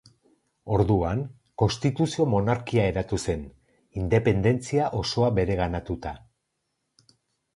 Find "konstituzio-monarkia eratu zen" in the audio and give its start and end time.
1.63-3.43